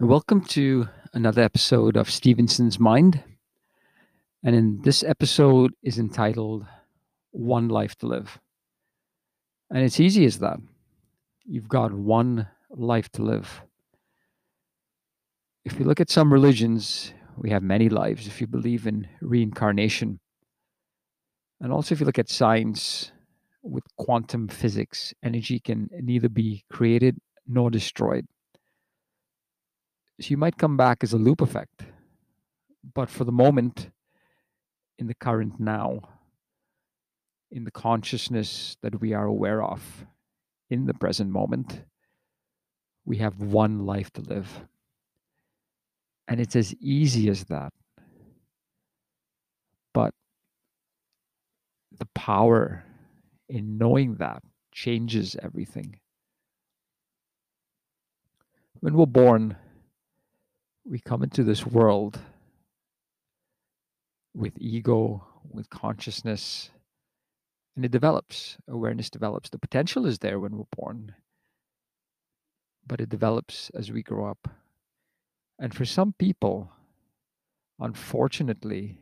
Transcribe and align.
Welcome 0.00 0.40
to 0.46 0.88
another 1.12 1.40
episode 1.40 1.96
of 1.96 2.10
Stevenson's 2.10 2.80
Mind. 2.80 3.22
And 4.42 4.56
in 4.56 4.82
this 4.82 5.04
episode 5.04 5.72
is 5.84 6.00
entitled 6.00 6.66
One 7.30 7.68
Life 7.68 7.94
to 7.98 8.08
Live. 8.08 8.40
And 9.70 9.84
it's 9.84 10.00
easy 10.00 10.24
as 10.24 10.40
that. 10.40 10.58
You've 11.44 11.68
got 11.68 11.92
one 11.92 12.48
life 12.70 13.08
to 13.12 13.22
live. 13.22 13.62
If 15.64 15.78
you 15.78 15.84
look 15.84 16.00
at 16.00 16.10
some 16.10 16.32
religions, 16.32 17.14
we 17.36 17.50
have 17.50 17.62
many 17.62 17.88
lives. 17.88 18.26
If 18.26 18.40
you 18.40 18.48
believe 18.48 18.88
in 18.88 19.06
reincarnation, 19.20 20.18
and 21.60 21.72
also 21.72 21.94
if 21.94 22.00
you 22.00 22.06
look 22.06 22.18
at 22.18 22.28
science 22.28 23.12
with 23.62 23.84
quantum 23.96 24.48
physics, 24.48 25.14
energy 25.22 25.60
can 25.60 25.88
neither 25.92 26.28
be 26.28 26.64
created 26.68 27.16
nor 27.46 27.70
destroyed. 27.70 28.26
You 30.18 30.36
might 30.36 30.56
come 30.56 30.76
back 30.76 31.02
as 31.02 31.12
a 31.12 31.18
loop 31.18 31.40
effect. 31.40 31.84
But 32.94 33.10
for 33.10 33.24
the 33.24 33.32
moment, 33.32 33.90
in 34.98 35.06
the 35.06 35.14
current 35.14 35.58
now, 35.58 36.00
in 37.50 37.64
the 37.64 37.70
consciousness 37.70 38.76
that 38.82 39.00
we 39.00 39.12
are 39.12 39.26
aware 39.26 39.62
of, 39.62 40.06
in 40.70 40.86
the 40.86 40.94
present 40.94 41.30
moment, 41.30 41.84
we 43.04 43.18
have 43.18 43.40
one 43.40 43.86
life 43.86 44.12
to 44.12 44.20
live. 44.20 44.66
And 46.26 46.40
it's 46.40 46.56
as 46.56 46.74
easy 46.80 47.28
as 47.28 47.44
that. 47.44 47.72
But 49.92 50.14
the 51.98 52.06
power 52.14 52.84
in 53.48 53.78
knowing 53.78 54.16
that 54.16 54.42
changes 54.72 55.36
everything. 55.42 56.00
When 58.80 58.94
we're 58.94 59.06
born, 59.06 59.56
we 60.84 60.98
come 61.00 61.22
into 61.22 61.42
this 61.42 61.66
world 61.66 62.20
with 64.34 64.54
ego, 64.58 65.24
with 65.50 65.70
consciousness, 65.70 66.70
and 67.76 67.84
it 67.84 67.90
develops. 67.90 68.56
Awareness 68.68 69.10
develops. 69.10 69.50
The 69.50 69.58
potential 69.58 70.06
is 70.06 70.18
there 70.18 70.38
when 70.38 70.56
we're 70.56 70.64
born, 70.76 71.14
but 72.86 73.00
it 73.00 73.08
develops 73.08 73.70
as 73.70 73.90
we 73.90 74.02
grow 74.02 74.26
up. 74.26 74.48
And 75.58 75.74
for 75.74 75.84
some 75.84 76.14
people, 76.18 76.70
unfortunately, 77.80 78.98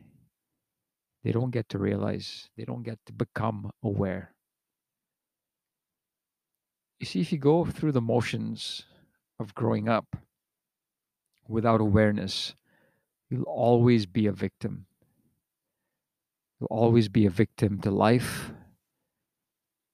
they 1.23 1.31
don't 1.31 1.51
get 1.51 1.69
to 1.69 1.77
realize, 1.77 2.49
they 2.57 2.65
don't 2.65 2.83
get 2.83 2.99
to 3.05 3.13
become 3.13 3.71
aware. 3.83 4.33
You 6.99 7.05
see, 7.05 7.21
if 7.21 7.31
you 7.31 7.37
go 7.37 7.65
through 7.65 7.91
the 7.91 8.01
motions 8.01 8.83
of 9.39 9.55
growing 9.55 9.89
up, 9.89 10.15
without 11.47 11.81
awareness, 11.81 12.55
you'll 13.29 13.43
always 13.43 14.05
be 14.05 14.27
a 14.27 14.31
victim. 14.31 14.85
You'll 16.59 16.67
always 16.67 17.09
be 17.09 17.25
a 17.25 17.29
victim 17.29 17.79
to 17.81 17.91
life, 17.91 18.51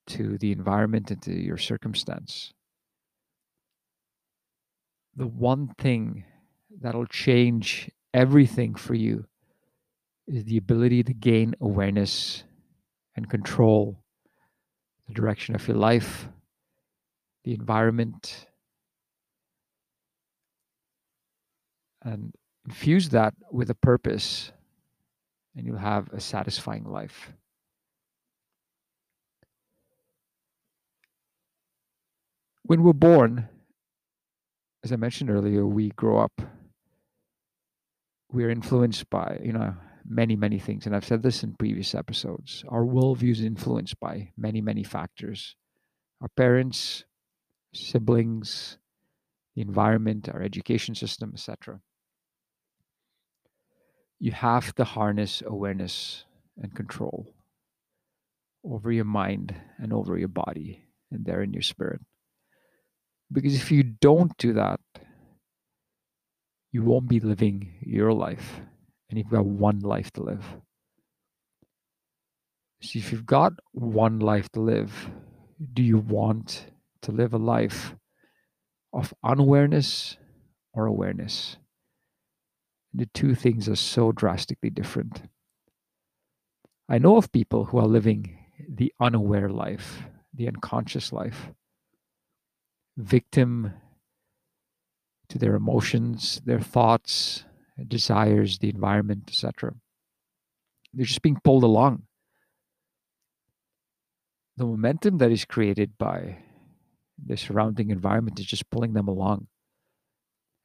to 0.08 0.38
the 0.38 0.52
environment, 0.52 1.10
and 1.10 1.22
to 1.22 1.34
your 1.34 1.58
circumstance. 1.58 2.52
The 5.16 5.26
one 5.26 5.74
thing 5.78 6.24
that'll 6.80 7.06
change 7.06 7.90
everything 8.14 8.74
for 8.74 8.94
you 8.94 9.26
is 10.26 10.44
the 10.44 10.56
ability 10.56 11.02
to 11.04 11.12
gain 11.12 11.54
awareness 11.60 12.44
and 13.16 13.28
control 13.28 14.04
the 15.08 15.14
direction 15.14 15.54
of 15.54 15.66
your 15.66 15.76
life, 15.76 16.28
the 17.44 17.52
environment, 17.52 18.46
and 22.02 22.32
infuse 22.66 23.08
that 23.10 23.34
with 23.50 23.70
a 23.70 23.74
purpose, 23.74 24.52
and 25.56 25.66
you'll 25.66 25.76
have 25.76 26.08
a 26.12 26.20
satisfying 26.20 26.84
life. 26.84 27.32
When 32.62 32.82
we're 32.82 32.92
born, 32.92 33.48
as 34.84 34.92
I 34.92 34.96
mentioned 34.96 35.30
earlier, 35.30 35.66
we 35.66 35.90
grow 35.90 36.18
up, 36.18 36.40
we're 38.30 38.50
influenced 38.50 39.10
by, 39.10 39.40
you 39.42 39.52
know, 39.52 39.74
many, 40.06 40.36
many 40.36 40.58
things. 40.58 40.86
And 40.86 40.94
I've 40.94 41.04
said 41.04 41.22
this 41.22 41.42
in 41.42 41.54
previous 41.54 41.94
episodes. 41.94 42.64
Our 42.68 42.84
worldview 42.84 43.32
is 43.32 43.42
influenced 43.42 43.98
by 43.98 44.30
many, 44.36 44.60
many 44.60 44.84
factors 44.84 45.56
our 46.22 46.28
parents, 46.36 47.04
siblings, 47.72 48.76
the 49.56 49.62
environment, 49.62 50.28
our 50.28 50.42
education 50.42 50.94
system, 50.94 51.32
etc 51.32 51.80
you 54.20 54.32
have 54.32 54.74
to 54.74 54.84
harness 54.84 55.42
awareness 55.44 56.24
and 56.62 56.74
control 56.74 57.34
over 58.62 58.92
your 58.92 59.06
mind 59.06 59.54
and 59.78 59.92
over 59.92 60.18
your 60.18 60.28
body 60.28 60.84
and 61.10 61.24
there 61.24 61.42
in 61.42 61.54
your 61.54 61.62
spirit. 61.62 62.00
Because 63.32 63.54
if 63.54 63.72
you 63.72 63.82
don't 63.82 64.36
do 64.36 64.52
that, 64.52 64.80
you 66.70 66.82
won't 66.82 67.08
be 67.08 67.20
living 67.20 67.72
your 67.80 68.12
life 68.12 68.60
and 69.08 69.18
you've 69.18 69.30
got 69.30 69.46
one 69.46 69.80
life 69.80 70.10
to 70.12 70.22
live. 70.22 70.44
So 72.82 72.98
if 72.98 73.12
you've 73.12 73.26
got 73.26 73.54
one 73.72 74.18
life 74.18 74.50
to 74.52 74.60
live, 74.60 75.10
do 75.72 75.82
you 75.82 75.98
want 75.98 76.66
to 77.02 77.12
live 77.12 77.34
a 77.34 77.38
life 77.38 77.94
of 78.92 79.14
unawareness 79.24 80.16
or 80.74 80.86
awareness? 80.86 81.56
The 82.92 83.06
two 83.06 83.34
things 83.34 83.68
are 83.68 83.76
so 83.76 84.12
drastically 84.12 84.70
different. 84.70 85.22
I 86.88 86.98
know 86.98 87.16
of 87.16 87.30
people 87.30 87.66
who 87.66 87.78
are 87.78 87.86
living 87.86 88.38
the 88.68 88.92
unaware 89.00 89.48
life, 89.48 90.02
the 90.34 90.48
unconscious 90.48 91.12
life, 91.12 91.50
victim 92.96 93.72
to 95.28 95.38
their 95.38 95.54
emotions, 95.54 96.42
their 96.44 96.60
thoughts, 96.60 97.44
desires, 97.86 98.58
the 98.58 98.68
environment, 98.68 99.24
etc. 99.28 99.74
They're 100.92 101.06
just 101.06 101.22
being 101.22 101.40
pulled 101.42 101.62
along. 101.62 102.02
The 104.56 104.66
momentum 104.66 105.18
that 105.18 105.30
is 105.30 105.44
created 105.44 105.96
by 105.96 106.38
the 107.24 107.36
surrounding 107.36 107.90
environment 107.90 108.40
is 108.40 108.46
just 108.46 108.68
pulling 108.70 108.92
them 108.92 109.08
along. 109.08 109.46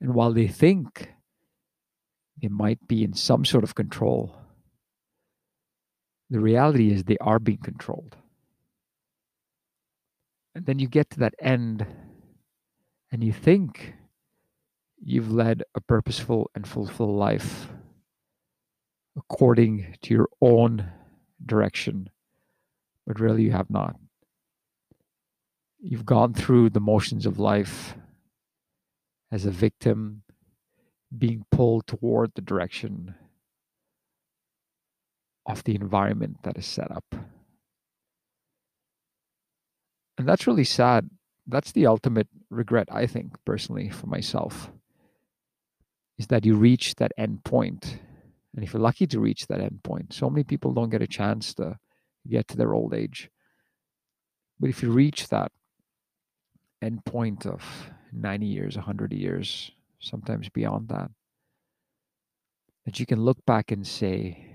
And 0.02 0.14
while 0.14 0.34
they 0.34 0.48
think 0.48 1.15
they 2.42 2.48
might 2.48 2.88
be 2.88 3.04
in 3.04 3.14
some 3.14 3.46
sort 3.46 3.64
of 3.64 3.76
control. 3.76 4.36
The 6.30 6.40
reality 6.40 6.92
is 6.92 7.04
they 7.04 7.18
are 7.20 7.40
being 7.40 7.60
controlled. 7.60 8.16
And 10.54 10.66
then 10.66 10.80
you 10.80 10.88
get 10.88 11.10
to 11.12 11.20
that 11.20 11.36
end 11.40 11.86
and 13.12 13.24
you 13.24 13.34
think 13.34 13.94
you've 15.02 15.32
led 15.32 15.64
a 15.76 15.82
purposeful 15.82 16.50
and 16.56 16.68
fulfilled 16.68 17.18
life 17.18 17.68
according 19.18 19.96
to 20.02 20.14
your 20.14 20.28
own 20.42 20.92
direction, 21.46 22.10
but 23.06 23.20
really 23.20 23.44
you 23.44 23.52
have 23.52 23.70
not. 23.70 23.96
You've 25.80 26.06
gone 26.06 26.34
through 26.34 26.72
the 26.72 26.80
motions 26.80 27.26
of 27.26 27.40
life 27.40 27.96
as 29.32 29.46
a 29.46 29.52
victim, 29.52 30.24
being 31.18 31.46
pulled 31.52 31.88
toward 31.88 32.32
the 32.36 32.42
direction 32.42 33.16
of 35.46 35.64
the 35.64 35.76
environment 35.76 36.38
that 36.44 36.58
is 36.58 36.66
set 36.66 36.92
up. 36.92 37.16
And 40.18 40.28
that's 40.28 40.48
really 40.48 40.64
sad. 40.64 41.10
That's 41.48 41.72
the 41.72 41.86
ultimate 41.86 42.28
regret, 42.50 42.88
I 42.92 43.06
think, 43.06 43.34
personally, 43.46 43.90
for 43.90 44.08
myself, 44.08 44.72
is 46.18 46.28
that 46.28 46.46
you 46.46 46.56
reach 46.56 46.96
that 46.96 47.12
end 47.18 47.44
point. 47.44 48.00
And 48.56 48.64
if 48.64 48.74
you're 48.74 48.82
lucky 48.82 49.06
to 49.08 49.20
reach 49.20 49.48
that 49.48 49.60
end 49.60 49.84
point, 49.84 50.14
so 50.14 50.30
many 50.30 50.44
people 50.44 50.74
don't 50.74 50.90
get 50.90 51.02
a 51.02 51.08
chance 51.08 51.54
to 51.56 51.78
get 52.28 52.48
to 52.48 52.58
their 52.58 52.74
old 52.74 52.94
age. 52.94 53.30
But 54.60 54.70
if 54.70 54.82
you 54.82 54.90
reach 54.92 55.28
that 55.28 55.52
end 56.82 57.04
point 57.06 57.46
of 57.46 57.62
90 58.14 58.46
years, 58.46 58.76
100 58.78 59.14
years, 59.14 59.72
sometimes 60.06 60.50
beyond 60.50 60.90
that. 60.90 61.12
That 62.86 63.00
you 63.00 63.06
can 63.06 63.22
look 63.22 63.44
back 63.46 63.72
and 63.72 63.86
say, 63.86 64.46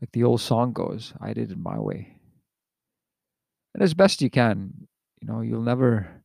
like 0.00 0.12
the 0.12 0.24
old 0.24 0.40
song 0.40 0.72
goes, 0.72 1.14
I 1.20 1.32
did 1.32 1.50
it 1.50 1.58
my 1.58 1.78
way. 1.78 2.16
And 3.74 3.82
as 3.82 3.94
best 3.94 4.20
you 4.20 4.30
can, 4.30 4.86
you 5.20 5.28
know, 5.28 5.40
you'll 5.40 5.62
never 5.62 6.22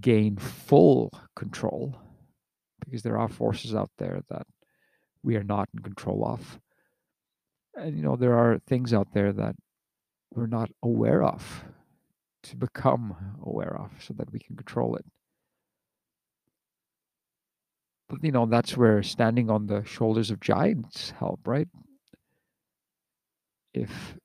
gain 0.00 0.36
full 0.36 1.12
control 1.36 1.96
because 2.80 3.02
there 3.02 3.18
are 3.18 3.28
forces 3.28 3.74
out 3.74 3.90
there 3.98 4.22
that 4.30 4.46
we 5.22 5.36
are 5.36 5.44
not 5.44 5.68
in 5.74 5.80
control 5.82 6.26
of. 6.26 6.60
And, 7.76 7.96
you 7.96 8.02
know, 8.02 8.16
there 8.16 8.36
are 8.36 8.58
things 8.66 8.92
out 8.92 9.12
there 9.12 9.32
that 9.32 9.54
we're 10.34 10.46
not 10.46 10.70
aware 10.82 11.22
of 11.22 11.64
to 12.44 12.56
become 12.56 13.14
aware 13.44 13.76
of 13.78 13.90
so 14.00 14.14
that 14.14 14.32
we 14.32 14.40
can 14.40 14.56
control 14.56 14.96
it. 14.96 15.04
You 18.20 18.32
know, 18.32 18.46
that's 18.46 18.76
where 18.76 19.02
standing 19.02 19.50
on 19.50 19.66
the 19.66 19.84
shoulders 19.84 20.30
of 20.30 20.40
giants 20.40 21.12
help, 21.18 21.40
right? 21.46 21.68
If 23.72 24.16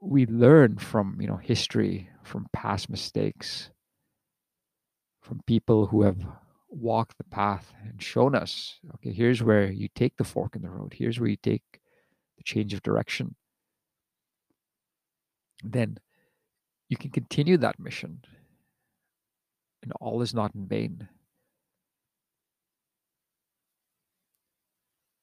we 0.00 0.26
learn 0.26 0.78
from, 0.78 1.18
you 1.20 1.26
know, 1.26 1.36
history, 1.36 2.08
from 2.22 2.46
past 2.52 2.88
mistakes, 2.88 3.70
from 5.20 5.40
people 5.46 5.86
who 5.86 6.02
have 6.02 6.18
walked 6.68 7.18
the 7.18 7.24
path 7.24 7.72
and 7.84 8.00
shown 8.02 8.34
us, 8.34 8.78
okay, 8.94 9.12
here's 9.12 9.42
where 9.42 9.70
you 9.70 9.88
take 9.94 10.16
the 10.16 10.24
fork 10.24 10.54
in 10.54 10.62
the 10.62 10.70
road, 10.70 10.94
here's 10.96 11.18
where 11.18 11.28
you 11.28 11.36
take 11.36 11.80
the 12.38 12.44
change 12.44 12.72
of 12.72 12.82
direction, 12.82 13.34
then 15.64 15.98
you 16.88 16.96
can 16.96 17.10
continue 17.10 17.56
that 17.58 17.78
mission 17.78 18.20
and 19.82 19.92
all 20.00 20.22
is 20.22 20.34
not 20.34 20.54
in 20.54 20.66
vain. 20.66 21.08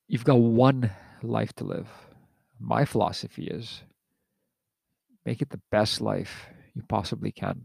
You've 0.07 0.23
got 0.23 0.39
one 0.39 0.91
life 1.21 1.53
to 1.53 1.65
live. 1.65 1.89
My 2.59 2.85
philosophy 2.85 3.47
is 3.47 3.83
make 5.25 5.41
it 5.41 5.49
the 5.49 5.61
best 5.69 5.99
life 5.99 6.47
you 6.73 6.83
possibly 6.87 7.31
can, 7.31 7.63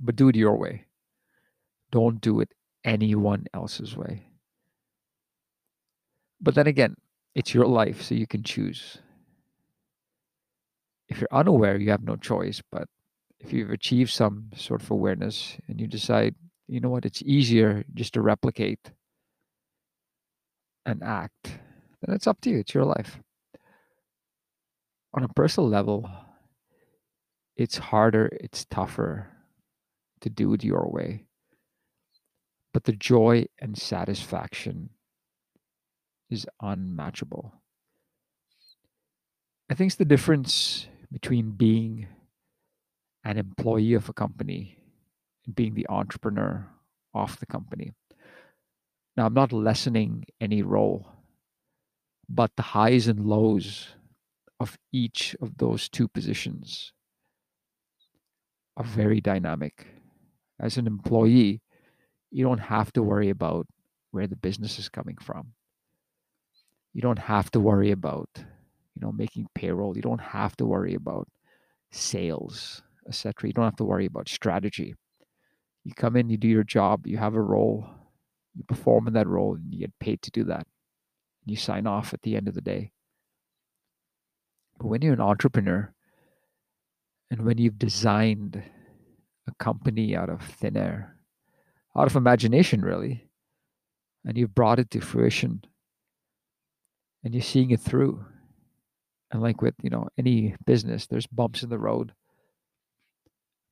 but 0.00 0.16
do 0.16 0.28
it 0.28 0.36
your 0.36 0.56
way. 0.56 0.86
Don't 1.90 2.20
do 2.20 2.40
it 2.40 2.52
anyone 2.84 3.44
else's 3.52 3.96
way. 3.96 4.26
But 6.40 6.54
then 6.54 6.66
again, 6.66 6.96
it's 7.34 7.54
your 7.54 7.66
life, 7.66 8.02
so 8.02 8.14
you 8.14 8.26
can 8.26 8.42
choose. 8.42 8.98
If 11.08 11.20
you're 11.20 11.28
unaware, 11.30 11.78
you 11.78 11.90
have 11.90 12.02
no 12.02 12.16
choice. 12.16 12.62
But 12.72 12.88
if 13.38 13.52
you've 13.52 13.70
achieved 13.70 14.10
some 14.10 14.50
sort 14.56 14.82
of 14.82 14.90
awareness 14.90 15.58
and 15.68 15.80
you 15.80 15.86
decide, 15.86 16.34
you 16.66 16.80
know 16.80 16.88
what, 16.88 17.04
it's 17.04 17.22
easier 17.22 17.84
just 17.94 18.14
to 18.14 18.22
replicate 18.22 18.90
and 20.84 21.02
act, 21.02 21.58
then 22.00 22.14
it's 22.14 22.26
up 22.26 22.40
to 22.42 22.50
you. 22.50 22.58
It's 22.58 22.74
your 22.74 22.84
life. 22.84 23.18
On 25.14 25.22
a 25.22 25.28
personal 25.28 25.68
level, 25.68 26.08
it's 27.56 27.78
harder, 27.78 28.30
it's 28.40 28.64
tougher 28.64 29.28
to 30.20 30.30
do 30.30 30.52
it 30.54 30.64
your 30.64 30.90
way. 30.90 31.26
But 32.72 32.84
the 32.84 32.92
joy 32.92 33.46
and 33.60 33.76
satisfaction 33.76 34.90
is 36.30 36.46
unmatchable. 36.62 37.52
I 39.70 39.74
think 39.74 39.88
it's 39.88 39.96
the 39.96 40.04
difference 40.04 40.86
between 41.12 41.50
being 41.50 42.06
an 43.24 43.36
employee 43.38 43.94
of 43.94 44.08
a 44.08 44.12
company 44.12 44.78
and 45.44 45.54
being 45.54 45.74
the 45.74 45.86
entrepreneur 45.88 46.66
of 47.14 47.38
the 47.38 47.46
company. 47.46 47.92
Now, 49.16 49.26
I'm 49.26 49.34
not 49.34 49.52
lessening 49.52 50.24
any 50.40 50.62
role, 50.62 51.06
but 52.28 52.50
the 52.56 52.62
highs 52.62 53.08
and 53.08 53.26
lows 53.26 53.88
of 54.58 54.78
each 54.92 55.36
of 55.42 55.58
those 55.58 55.88
two 55.88 56.08
positions 56.08 56.92
are 58.76 58.84
very 58.84 59.20
dynamic. 59.20 59.86
As 60.58 60.78
an 60.78 60.86
employee, 60.86 61.60
you 62.30 62.44
don't 62.44 62.58
have 62.58 62.92
to 62.94 63.02
worry 63.02 63.28
about 63.28 63.66
where 64.12 64.26
the 64.26 64.36
business 64.36 64.78
is 64.78 64.88
coming 64.88 65.18
from. 65.20 65.52
You 66.94 67.02
don't 67.02 67.18
have 67.18 67.50
to 67.50 67.60
worry 67.60 67.90
about, 67.90 68.28
you 68.36 69.00
know, 69.00 69.12
making 69.12 69.48
payroll. 69.54 69.96
You 69.96 70.02
don't 70.02 70.20
have 70.20 70.56
to 70.56 70.66
worry 70.66 70.94
about 70.94 71.28
sales, 71.90 72.82
etc. 73.06 73.48
You 73.48 73.52
don't 73.52 73.64
have 73.64 73.76
to 73.76 73.84
worry 73.84 74.06
about 74.06 74.28
strategy. 74.28 74.94
You 75.84 75.92
come 75.94 76.16
in, 76.16 76.30
you 76.30 76.36
do 76.36 76.48
your 76.48 76.64
job, 76.64 77.06
you 77.06 77.18
have 77.18 77.34
a 77.34 77.40
role, 77.42 77.86
you 78.54 78.64
perform 78.64 79.06
in 79.06 79.14
that 79.14 79.28
role, 79.28 79.54
and 79.54 79.72
you 79.72 79.80
get 79.80 79.98
paid 79.98 80.22
to 80.22 80.30
do 80.30 80.44
that. 80.44 80.66
You 81.44 81.56
sign 81.56 81.86
off 81.86 82.14
at 82.14 82.22
the 82.22 82.36
end 82.36 82.48
of 82.48 82.54
the 82.54 82.60
day. 82.60 82.92
But 84.78 84.86
when 84.86 85.02
you're 85.02 85.14
an 85.14 85.20
entrepreneur 85.20 85.92
and 87.30 87.44
when 87.44 87.58
you've 87.58 87.78
designed 87.78 88.62
a 89.48 89.52
company 89.62 90.14
out 90.16 90.28
of 90.28 90.42
thin 90.42 90.76
air, 90.76 91.16
out 91.96 92.06
of 92.06 92.16
imagination, 92.16 92.82
really, 92.82 93.28
and 94.24 94.36
you've 94.36 94.54
brought 94.54 94.78
it 94.78 94.90
to 94.90 95.00
fruition 95.00 95.62
and 97.24 97.34
you're 97.34 97.42
seeing 97.42 97.70
it 97.70 97.80
through. 97.80 98.24
And 99.30 99.40
like 99.40 99.62
with, 99.62 99.74
you 99.82 99.90
know, 99.90 100.08
any 100.18 100.54
business, 100.64 101.06
there's 101.06 101.26
bumps 101.26 101.62
in 101.62 101.70
the 101.70 101.78
road. 101.78 102.12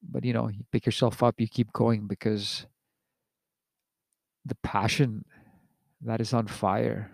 But, 0.03 0.25
you 0.25 0.33
know, 0.33 0.49
you 0.49 0.65
pick 0.73 0.87
yourself 0.87 1.23
up, 1.23 1.41
you 1.41 1.49
keep 1.49 1.73
going 1.73 2.07
because 2.07 2.67
the 4.51 4.57
passion 4.57 5.25
that 6.03 6.21
is 6.21 6.35
on 6.35 6.49
fire 6.49 7.11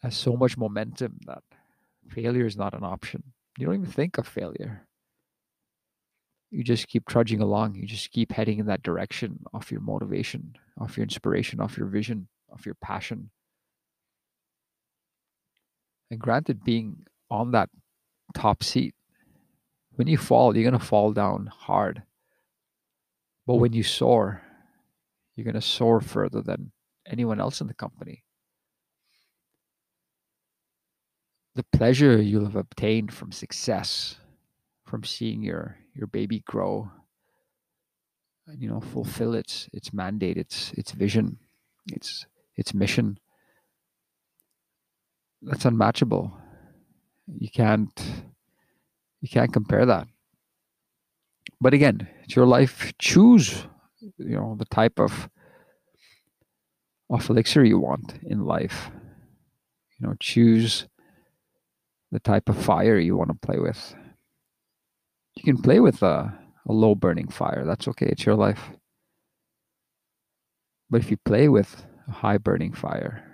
has 0.00 0.16
so 0.16 0.36
much 0.36 0.56
momentum 0.56 1.18
that 1.26 1.42
failure 2.08 2.46
is 2.46 2.56
not 2.56 2.72
an 2.72 2.84
option. 2.84 3.24
You 3.58 3.66
don't 3.66 3.74
even 3.74 3.90
think 3.90 4.16
of 4.16 4.28
failure. 4.28 4.86
You 6.52 6.62
just 6.62 6.86
keep 6.86 7.08
trudging 7.08 7.40
along. 7.40 7.74
You 7.74 7.86
just 7.86 8.12
keep 8.12 8.30
heading 8.30 8.60
in 8.60 8.66
that 8.66 8.84
direction 8.84 9.40
of 9.52 9.72
your 9.72 9.80
motivation, 9.80 10.54
of 10.78 10.96
your 10.96 11.02
inspiration, 11.02 11.60
of 11.60 11.76
your 11.76 11.88
vision, 11.88 12.28
of 12.50 12.64
your 12.64 12.76
passion. 12.76 13.30
And 16.12 16.20
granted, 16.20 16.62
being 16.62 17.06
on 17.28 17.50
that 17.52 17.70
top 18.34 18.62
seat, 18.62 18.94
when 19.96 20.06
you 20.06 20.16
fall, 20.16 20.56
you're 20.56 20.70
going 20.70 20.80
to 20.80 20.86
fall 20.86 21.12
down 21.12 21.46
hard. 21.46 22.02
But 23.46 23.56
when 23.56 23.72
you 23.72 23.82
soar, 23.82 24.42
you're 25.34 25.44
going 25.44 25.54
to 25.54 25.60
soar 25.60 26.00
further 26.00 26.42
than 26.42 26.72
anyone 27.06 27.40
else 27.40 27.60
in 27.60 27.66
the 27.66 27.74
company. 27.74 28.24
the 31.54 31.64
pleasure 31.64 32.20
you'll 32.20 32.44
have 32.44 32.56
obtained 32.56 33.12
from 33.12 33.32
success, 33.32 34.16
from 34.86 35.04
seeing 35.04 35.42
your 35.42 35.76
your 35.94 36.06
baby 36.06 36.42
grow, 36.46 36.90
and 38.46 38.60
you 38.62 38.68
know 38.68 38.80
fulfill 38.80 39.34
its 39.34 39.68
its 39.72 39.92
mandate, 39.92 40.38
its 40.38 40.72
its 40.72 40.92
vision, 40.92 41.38
its 41.92 42.26
its 42.56 42.72
mission. 42.72 43.18
That's 45.42 45.64
unmatchable. 45.64 46.32
You 47.26 47.50
can't 47.50 47.92
you 49.20 49.28
can't 49.28 49.52
compare 49.52 49.84
that. 49.86 50.08
But 51.60 51.74
again, 51.74 52.08
it's 52.24 52.34
your 52.34 52.46
life. 52.46 52.92
Choose, 52.98 53.66
you 54.18 54.36
know, 54.36 54.56
the 54.58 54.64
type 54.66 54.98
of 54.98 55.28
of 57.10 57.28
elixir 57.28 57.64
you 57.64 57.78
want 57.78 58.14
in 58.22 58.44
life. 58.44 58.90
You 59.98 60.06
know, 60.06 60.14
choose 60.18 60.86
the 62.10 62.20
type 62.20 62.48
of 62.48 62.56
fire 62.56 62.98
you 62.98 63.16
want 63.16 63.30
to 63.30 63.46
play 63.46 63.58
with. 63.58 63.94
You 65.34 65.44
can 65.44 65.62
play 65.62 65.80
with 65.80 66.02
a, 66.02 66.32
a 66.66 66.72
low 66.72 66.94
burning 66.94 67.28
fire. 67.28 67.64
That's 67.66 67.88
okay. 67.88 68.06
It's 68.06 68.26
your 68.26 68.34
life. 68.34 68.70
But 70.90 71.00
if 71.00 71.10
you 71.10 71.16
play 71.24 71.48
with 71.48 71.86
a 72.08 72.12
high 72.12 72.38
burning 72.38 72.72
fire, 72.72 73.24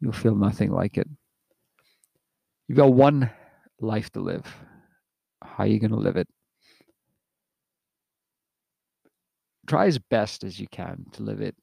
you'll 0.00 0.12
feel 0.12 0.34
nothing 0.34 0.72
like 0.72 0.98
it. 0.98 1.08
You've 2.66 2.78
got 2.78 2.92
one 2.92 3.30
life 3.80 4.10
to 4.12 4.20
live. 4.20 4.46
How 5.42 5.64
are 5.64 5.66
you 5.66 5.78
going 5.78 5.90
to 5.90 5.96
live 5.96 6.16
it? 6.16 6.28
Try 9.66 9.86
as 9.86 9.98
best 9.98 10.44
as 10.44 10.58
you 10.58 10.66
can 10.68 11.06
to 11.12 11.22
live 11.22 11.40
it 11.40 11.54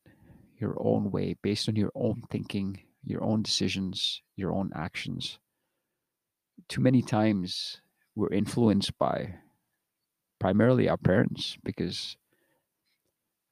your 0.59 0.75
own 0.79 1.09
way 1.11 1.35
based 1.41 1.69
on 1.69 1.75
your 1.75 1.91
own 1.95 2.21
thinking, 2.29 2.79
your 3.05 3.23
own 3.23 3.41
decisions, 3.41 4.21
your 4.35 4.53
own 4.53 4.71
actions. 4.75 5.39
Too 6.67 6.81
many 6.81 7.01
times 7.01 7.81
we're 8.15 8.33
influenced 8.33 8.97
by 8.97 9.35
primarily 10.39 10.89
our 10.89 10.97
parents 10.97 11.57
because 11.63 12.17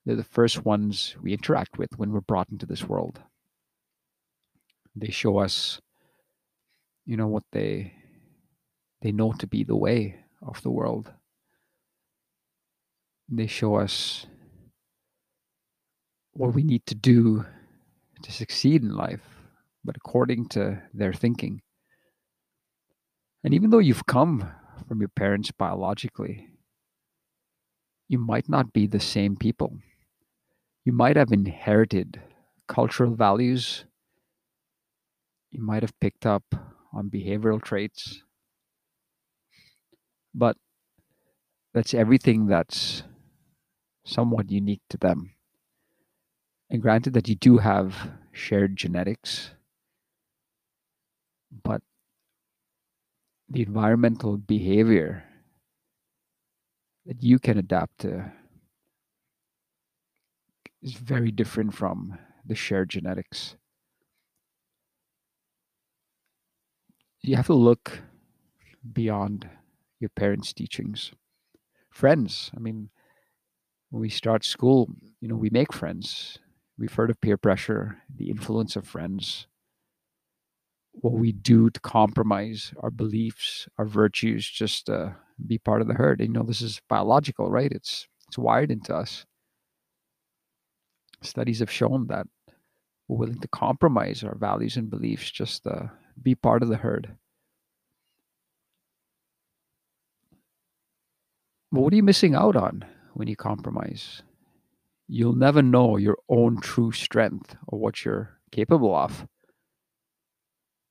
they're 0.06 0.16
the 0.16 0.24
first 0.24 0.66
ones 0.66 1.16
we 1.22 1.34
interact 1.34 1.78
with 1.78 1.98
when 1.98 2.12
we're 2.12 2.22
brought 2.22 2.50
into 2.50 2.66
this 2.66 2.84
world. 2.84 3.22
They 4.96 5.12
show 5.12 5.38
us, 5.38 5.80
you 7.06 7.18
know, 7.18 7.28
what 7.28 7.44
they 7.52 7.94
they 9.02 9.12
know 9.12 9.32
to 9.34 9.48
be 9.48 9.64
the 9.64 9.76
way 9.76 10.20
of 10.42 10.62
the 10.64 10.72
world. 10.72 11.14
They 13.30 13.48
show 13.48 13.76
us 13.76 14.26
what 16.38 16.54
we 16.54 16.64
need 16.64 16.86
to 16.86 16.96
do 16.96 17.46
to 18.22 18.32
succeed 18.32 18.82
in 18.84 18.96
life 18.96 19.38
but 19.88 19.96
according 19.96 20.50
to 20.50 20.82
their 20.94 21.14
thinking. 21.14 21.62
And 23.44 23.54
even 23.54 23.70
though 23.70 23.80
you've 23.80 24.06
come 24.06 24.52
from 24.86 25.00
your 25.00 25.08
parents 25.08 25.50
biologically, 25.52 26.50
you 28.10 28.20
might 28.20 28.50
not 28.50 28.74
be 28.74 28.86
the 28.86 29.00
same 29.00 29.38
people. 29.38 29.78
You 30.84 30.92
might 30.92 31.16
have 31.16 31.32
inherited 31.32 32.22
cultural 32.68 33.16
values. 33.16 33.86
You 35.52 35.64
might 35.64 35.84
have 35.84 35.98
picked 36.02 36.26
up 36.26 36.44
on 36.94 37.10
behavioral 37.10 37.62
traits. 37.64 38.24
But 40.36 40.58
that's 41.74 41.94
everything 41.94 42.48
that's 42.48 43.04
somewhat 44.06 44.52
unique 44.52 44.82
to 44.90 44.98
them. 44.98 45.37
And 46.70 46.82
granted 46.82 47.12
that 47.14 47.28
you 47.28 47.36
do 47.36 47.58
have 47.58 48.12
shared 48.32 48.78
genetics, 48.78 49.52
but 51.64 51.82
the 53.50 53.62
environmental 53.62 54.38
behavior 54.38 55.26
that 57.06 57.24
you 57.24 57.40
can 57.40 57.58
adapt 57.58 58.00
to 58.00 58.32
is 60.82 60.94
very 60.94 61.30
different 61.32 61.72
from 61.76 62.18
the 62.44 62.56
shared 62.56 62.90
genetics. 62.90 63.56
You 67.22 67.36
have 67.36 67.46
to 67.48 67.54
look 67.54 68.02
beyond 68.94 69.50
your 70.00 70.10
parents' 70.10 70.54
teachings. 70.54 71.12
Friends, 71.92 72.52
I 72.56 72.60
mean, 72.60 72.90
when 73.90 74.02
we 74.02 74.10
start 74.10 74.44
school, 74.46 74.90
you 75.20 75.28
know, 75.28 75.36
we 75.36 75.50
make 75.50 75.74
friends. 75.74 76.40
We've 76.78 76.94
heard 76.94 77.10
of 77.10 77.20
peer 77.22 77.38
pressure, 77.38 77.98
the 78.14 78.30
influence 78.30 78.76
of 78.76 78.88
friends, 78.88 79.48
what 80.94 81.14
we 81.14 81.32
do 81.32 81.70
to 81.70 81.80
compromise 81.80 82.74
our 82.80 82.92
beliefs, 82.92 83.68
our 83.78 83.86
virtues, 83.86 84.48
just 84.48 84.86
to 84.88 85.16
be 85.46 85.58
part 85.58 85.82
of 85.82 85.88
the 85.88 85.96
herd. 85.96 86.22
You 86.22 86.28
know, 86.28 86.44
this 86.44 86.62
is 86.62 86.82
biological, 86.88 87.50
right? 87.50 87.72
It's 87.72 88.08
it's 88.28 88.38
wired 88.38 88.72
into 88.72 88.96
us. 88.96 89.26
Studies 91.22 91.60
have 91.60 91.72
shown 91.72 92.08
that 92.08 92.28
we're 93.08 93.18
willing 93.18 93.40
to 93.40 93.48
compromise 93.48 94.24
our 94.24 94.36
values 94.36 94.78
and 94.78 94.90
beliefs 94.90 95.32
just 95.32 95.64
to 95.64 95.92
be 96.22 96.36
part 96.36 96.62
of 96.62 96.70
the 96.70 96.78
herd. 96.78 97.16
But 101.72 101.82
what 101.82 101.94
are 101.94 101.96
you 101.96 102.04
missing 102.04 102.36
out 102.36 102.56
on 102.56 102.86
when 103.14 103.28
you 103.28 103.36
compromise? 103.36 104.22
You'll 105.08 105.36
never 105.36 105.62
know 105.62 105.98
your 105.98 106.18
own 106.28 106.60
true 106.60 106.92
strength 106.92 107.56
or 107.68 107.80
what 107.80 108.04
you're 108.04 108.38
capable 108.52 108.94
of 108.94 109.26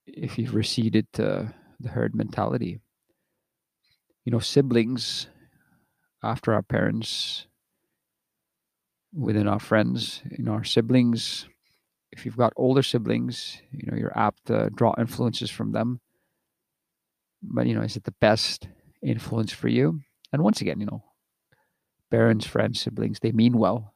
if 0.07 0.39
you've 0.39 0.55
receded 0.55 1.13
to 1.15 1.53
the 1.81 1.89
herd 1.91 2.15
mentality. 2.15 2.81
You 4.25 4.33
know, 4.33 4.39
siblings 4.39 5.29
after 6.23 6.53
our 6.55 6.63
parents, 6.63 7.47
within 9.13 9.47
our 9.49 9.61
friends, 9.61 10.23
you 10.31 10.45
know, 10.45 10.53
our 10.53 10.65
siblings, 10.65 11.47
if 12.13 12.25
you've 12.25 12.37
got 12.37 12.53
older 12.57 12.83
siblings, 12.83 13.61
you 13.71 13.91
know, 13.91 13.97
you're 13.97 14.17
apt 14.19 14.47
to 14.47 14.71
draw 14.75 14.95
influences 14.99 15.51
from 15.51 15.73
them. 15.73 16.01
But, 17.43 17.67
you 17.67 17.75
know, 17.75 17.83
is 17.83 17.97
it 17.97 18.05
the 18.05 18.15
best 18.21 18.69
influence 19.03 19.53
for 19.53 19.69
you? 19.69 20.01
And 20.33 20.43
once 20.43 20.61
again, 20.61 20.81
you 20.81 20.87
know, 20.87 21.05
parents, 22.11 22.47
friends, 22.47 22.81
siblings, 22.81 23.19
they 23.21 23.33
mean 23.33 23.59
well. 23.59 23.95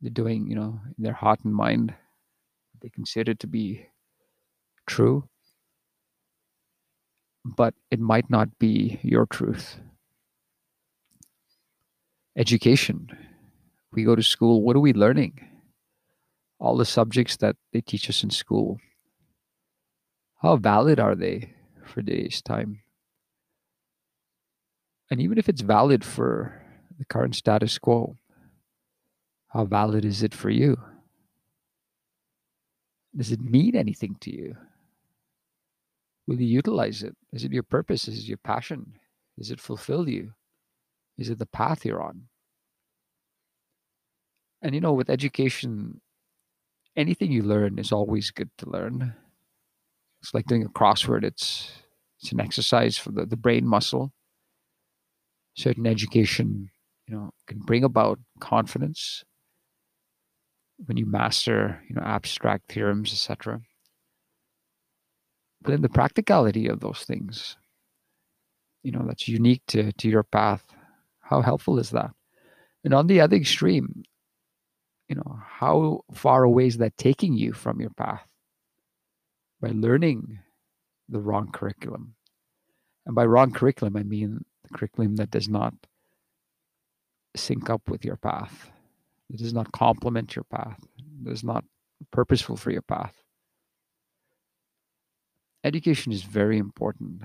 They're 0.00 0.10
doing, 0.10 0.48
you 0.48 0.54
know, 0.54 0.80
in 0.96 1.04
their 1.04 1.12
heart 1.12 1.40
and 1.44 1.54
mind, 1.54 1.94
they 2.80 2.88
consider 2.88 3.34
to 3.34 3.46
be 3.46 3.86
true. 4.86 5.28
But 7.44 7.74
it 7.90 7.98
might 7.98 8.30
not 8.30 8.58
be 8.58 9.00
your 9.02 9.26
truth. 9.26 9.80
Education. 12.36 13.08
We 13.92 14.04
go 14.04 14.14
to 14.14 14.22
school, 14.22 14.62
what 14.62 14.76
are 14.76 14.80
we 14.80 14.92
learning? 14.92 15.40
All 16.60 16.76
the 16.76 16.84
subjects 16.84 17.36
that 17.38 17.56
they 17.72 17.80
teach 17.80 18.08
us 18.08 18.22
in 18.22 18.30
school. 18.30 18.78
How 20.42 20.56
valid 20.56 21.00
are 21.00 21.16
they 21.16 21.54
for 21.84 22.02
today's 22.02 22.40
time? 22.42 22.82
And 25.10 25.20
even 25.20 25.38
if 25.38 25.48
it's 25.48 25.62
valid 25.62 26.04
for 26.04 26.62
the 26.98 27.04
current 27.06 27.34
status 27.34 27.78
quo, 27.78 28.16
how 29.48 29.64
valid 29.64 30.04
is 30.04 30.22
it 30.22 30.34
for 30.34 30.50
you? 30.50 30.76
Does 33.16 33.32
it 33.32 33.40
mean 33.40 33.74
anything 33.74 34.16
to 34.20 34.30
you? 34.30 34.56
Will 36.26 36.40
you 36.40 36.46
utilize 36.46 37.02
it? 37.02 37.16
Is 37.32 37.44
it 37.44 37.52
your 37.52 37.62
purpose? 37.62 38.06
Is 38.06 38.20
it 38.20 38.26
your 38.26 38.38
passion? 38.38 38.94
Does 39.38 39.50
it 39.50 39.60
fulfill 39.60 40.08
you? 40.08 40.32
Is 41.16 41.30
it 41.30 41.38
the 41.38 41.46
path 41.46 41.84
you're 41.84 42.02
on? 42.02 42.24
And 44.60 44.74
you 44.74 44.80
know, 44.80 44.92
with 44.92 45.08
education, 45.08 46.00
anything 46.96 47.32
you 47.32 47.42
learn 47.42 47.78
is 47.78 47.92
always 47.92 48.30
good 48.30 48.50
to 48.58 48.68
learn. 48.68 49.14
It's 50.20 50.34
like 50.34 50.46
doing 50.46 50.64
a 50.64 50.68
crossword. 50.68 51.24
It's 51.24 51.72
it's 52.20 52.32
an 52.32 52.40
exercise 52.40 52.98
for 52.98 53.12
the, 53.12 53.24
the 53.24 53.36
brain 53.36 53.66
muscle 53.66 54.12
certain 55.58 55.86
education, 55.86 56.70
you 57.08 57.14
know, 57.14 57.30
can 57.48 57.58
bring 57.58 57.82
about 57.82 58.18
confidence 58.40 59.24
when 60.86 60.96
you 60.96 61.06
master, 61.06 61.82
you 61.88 61.94
know, 61.94 62.02
abstract 62.02 62.72
theorems, 62.72 63.12
etc. 63.12 63.60
But 65.62 65.74
in 65.74 65.82
the 65.82 65.88
practicality 65.88 66.68
of 66.68 66.80
those 66.80 67.00
things, 67.00 67.56
you 68.82 68.92
know, 68.92 69.04
that's 69.06 69.28
unique 69.28 69.62
to, 69.68 69.92
to 69.92 70.08
your 70.08 70.22
path. 70.22 70.64
How 71.20 71.42
helpful 71.42 71.78
is 71.78 71.90
that? 71.90 72.10
And 72.84 72.94
on 72.94 73.06
the 73.06 73.20
other 73.20 73.36
extreme, 73.36 74.04
you 75.08 75.16
know, 75.16 75.40
how 75.46 76.02
far 76.14 76.44
away 76.44 76.66
is 76.66 76.78
that 76.78 76.96
taking 76.96 77.34
you 77.34 77.52
from 77.52 77.80
your 77.80 77.90
path? 77.90 78.26
By 79.60 79.70
learning 79.70 80.38
the 81.08 81.20
wrong 81.20 81.50
curriculum. 81.50 82.14
And 83.04 83.14
by 83.14 83.24
wrong 83.24 83.52
curriculum, 83.52 83.96
I 83.96 84.04
mean 84.04 84.44
the 84.62 84.78
curriculum 84.78 85.16
that 85.16 85.30
does 85.30 85.48
not 85.48 85.74
sync 87.34 87.68
up 87.68 87.88
with 87.88 88.04
your 88.04 88.16
path, 88.16 88.70
it 89.30 89.38
does 89.38 89.52
not 89.52 89.72
complement 89.72 90.36
your 90.36 90.44
path, 90.44 90.80
it 91.26 91.32
is 91.32 91.44
not 91.44 91.64
purposeful 92.10 92.56
for 92.56 92.70
your 92.70 92.82
path. 92.82 93.14
Education 95.64 96.12
is 96.12 96.22
very 96.22 96.58
important. 96.58 97.22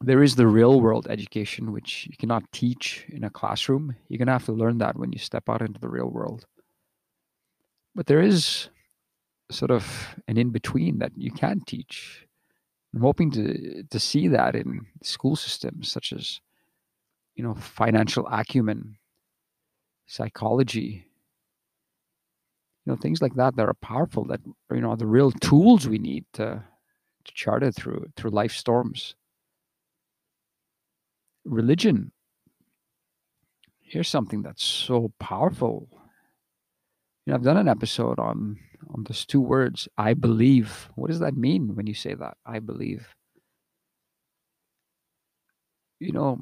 There 0.00 0.22
is 0.22 0.36
the 0.36 0.46
real 0.46 0.80
world 0.80 1.06
education, 1.08 1.72
which 1.72 2.06
you 2.10 2.16
cannot 2.18 2.50
teach 2.52 3.06
in 3.08 3.24
a 3.24 3.30
classroom. 3.30 3.96
You're 4.08 4.18
going 4.18 4.26
to 4.26 4.32
have 4.32 4.44
to 4.46 4.52
learn 4.52 4.78
that 4.78 4.96
when 4.96 5.12
you 5.12 5.18
step 5.18 5.48
out 5.48 5.62
into 5.62 5.80
the 5.80 5.88
real 5.88 6.08
world. 6.08 6.46
But 7.94 8.06
there 8.06 8.20
is 8.20 8.68
sort 9.50 9.70
of 9.70 10.16
an 10.28 10.36
in 10.36 10.50
between 10.50 10.98
that 10.98 11.12
you 11.16 11.30
can 11.30 11.60
teach 11.66 12.26
I'm 12.94 13.02
hoping 13.02 13.30
to 13.32 13.82
to 13.82 13.98
see 13.98 14.28
that 14.28 14.54
in 14.54 14.86
school 15.02 15.34
systems 15.34 15.90
such 15.90 16.12
as 16.12 16.40
you 17.34 17.42
know 17.44 17.54
financial 17.54 18.26
acumen, 18.28 18.96
psychology, 20.06 21.06
you 22.84 22.92
know 22.92 22.96
things 22.96 23.22
like 23.22 23.34
that 23.34 23.56
that 23.56 23.66
are 23.66 23.74
powerful 23.74 24.24
that 24.26 24.40
you 24.70 24.80
know 24.80 24.90
are 24.90 24.96
the 24.96 25.06
real 25.06 25.32
tools 25.32 25.88
we 25.88 25.98
need 25.98 26.24
to 26.34 26.62
to 27.24 27.32
chart 27.34 27.62
it 27.62 27.74
through 27.74 28.06
through 28.16 28.30
life 28.30 28.52
storms. 28.52 29.14
Religion. 31.44 32.12
Here's 33.80 34.08
something 34.08 34.42
that's 34.42 34.64
so 34.64 35.12
powerful. 35.18 35.88
You 37.24 37.30
know, 37.30 37.34
I've 37.34 37.44
done 37.44 37.56
an 37.56 37.68
episode 37.68 38.18
on 38.18 38.58
on 38.92 39.04
those 39.04 39.24
two 39.24 39.40
words, 39.40 39.88
I 39.96 40.14
believe. 40.14 40.90
What 40.94 41.08
does 41.08 41.20
that 41.20 41.36
mean 41.36 41.74
when 41.74 41.86
you 41.86 41.94
say 41.94 42.14
that? 42.14 42.36
I 42.44 42.58
believe. 42.58 43.14
You 46.00 46.12
know, 46.12 46.38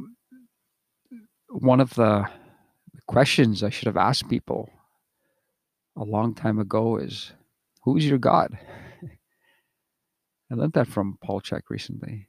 one 1.53 1.81
of 1.81 1.95
the 1.95 2.27
questions 3.07 3.63
I 3.63 3.71
should 3.71 3.87
have 3.87 3.97
asked 3.97 4.29
people 4.29 4.71
a 5.97 6.05
long 6.05 6.35
time 6.35 6.59
ago 6.59 6.97
is 6.97 7.33
who's 7.83 8.07
your 8.07 8.19
God? 8.19 8.59
I 10.51 10.55
learned 10.55 10.73
that 10.73 10.89
from 10.89 11.19
Paul 11.23 11.43
Chek 11.43 11.63
recently. 11.69 12.29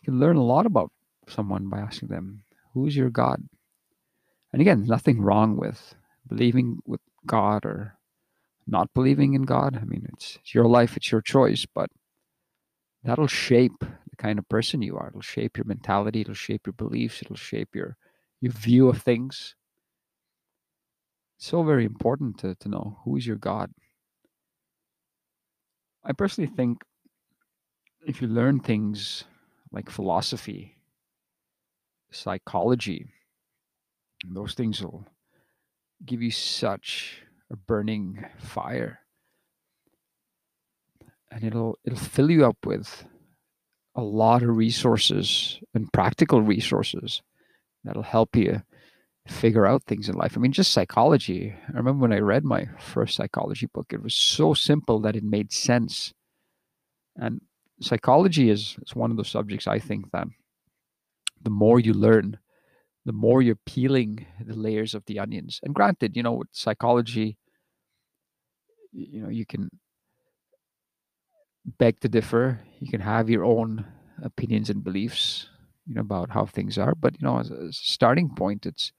You 0.00 0.04
can 0.04 0.20
learn 0.20 0.36
a 0.36 0.44
lot 0.44 0.66
about 0.66 0.92
someone 1.28 1.68
by 1.68 1.78
asking 1.80 2.08
them, 2.08 2.44
who's 2.74 2.96
your 2.96 3.10
God? 3.10 3.42
And 4.52 4.62
again, 4.62 4.86
nothing 4.86 5.20
wrong 5.20 5.56
with 5.56 5.94
believing 6.28 6.78
with 6.86 7.00
God 7.26 7.64
or 7.64 7.98
not 8.66 8.94
believing 8.94 9.34
in 9.34 9.42
God. 9.42 9.76
I 9.80 9.84
mean, 9.84 10.06
it's, 10.12 10.38
it's 10.40 10.54
your 10.54 10.66
life, 10.66 10.96
it's 10.96 11.10
your 11.10 11.22
choice, 11.22 11.66
but 11.66 11.90
that'll 13.02 13.26
shape 13.26 13.84
kind 14.20 14.38
of 14.38 14.48
person 14.48 14.82
you 14.82 14.96
are. 14.96 15.08
It'll 15.08 15.22
shape 15.22 15.56
your 15.56 15.64
mentality, 15.64 16.20
it'll 16.20 16.34
shape 16.34 16.66
your 16.66 16.74
beliefs, 16.74 17.22
it'll 17.22 17.36
shape 17.36 17.74
your 17.74 17.96
your 18.40 18.52
view 18.52 18.88
of 18.88 19.02
things. 19.02 19.56
It's 21.36 21.46
so 21.46 21.62
very 21.62 21.84
important 21.84 22.38
to, 22.38 22.54
to 22.54 22.68
know 22.68 22.98
who 23.04 23.16
is 23.16 23.26
your 23.26 23.36
God. 23.36 23.70
I 26.04 26.12
personally 26.12 26.50
think 26.54 26.82
if 28.06 28.20
you 28.22 28.28
learn 28.28 28.60
things 28.60 29.24
like 29.72 29.90
philosophy, 29.90 30.76
psychology, 32.10 33.06
those 34.26 34.54
things 34.54 34.82
will 34.82 35.06
give 36.04 36.22
you 36.22 36.30
such 36.30 37.22
a 37.50 37.56
burning 37.56 38.24
fire 38.38 39.00
and 41.30 41.44
it'll 41.44 41.78
it'll 41.84 41.98
fill 41.98 42.30
you 42.30 42.44
up 42.44 42.56
with 42.64 43.04
a 43.94 44.02
lot 44.02 44.42
of 44.42 44.56
resources 44.56 45.58
and 45.74 45.92
practical 45.92 46.42
resources 46.42 47.22
that'll 47.84 48.02
help 48.02 48.36
you 48.36 48.62
figure 49.26 49.66
out 49.66 49.84
things 49.84 50.08
in 50.08 50.14
life. 50.14 50.36
I 50.36 50.40
mean, 50.40 50.52
just 50.52 50.72
psychology. 50.72 51.54
I 51.68 51.76
remember 51.76 52.02
when 52.02 52.12
I 52.12 52.18
read 52.18 52.44
my 52.44 52.66
first 52.78 53.16
psychology 53.16 53.66
book, 53.72 53.86
it 53.92 54.02
was 54.02 54.14
so 54.14 54.54
simple 54.54 55.00
that 55.00 55.16
it 55.16 55.24
made 55.24 55.52
sense. 55.52 56.12
And 57.16 57.40
psychology 57.80 58.50
is, 58.50 58.76
is 58.84 58.94
one 58.94 59.10
of 59.10 59.16
those 59.16 59.30
subjects 59.30 59.66
I 59.66 59.78
think 59.78 60.10
that 60.12 60.26
the 61.42 61.50
more 61.50 61.80
you 61.80 61.94
learn, 61.94 62.38
the 63.04 63.12
more 63.12 63.40
you're 63.42 63.58
peeling 63.66 64.26
the 64.44 64.54
layers 64.54 64.94
of 64.94 65.04
the 65.06 65.18
onions. 65.18 65.60
And 65.62 65.74
granted, 65.74 66.16
you 66.16 66.22
know, 66.22 66.32
with 66.32 66.48
psychology, 66.52 67.38
you 68.92 69.22
know, 69.22 69.28
you 69.28 69.46
can 69.46 69.70
beg 71.64 72.00
to 72.00 72.08
differ. 72.08 72.60
You 72.80 72.90
can 72.90 73.00
have 73.00 73.30
your 73.30 73.44
own 73.44 73.86
opinions 74.22 74.70
and 74.70 74.84
beliefs, 74.84 75.48
you 75.86 75.94
know, 75.94 76.00
about 76.00 76.30
how 76.30 76.46
things 76.46 76.78
are. 76.78 76.94
But 76.94 77.20
you 77.20 77.26
know, 77.26 77.38
as, 77.38 77.50
a 77.50 77.72
starting 77.72 78.30
point, 78.34 78.66
it's 78.66 78.92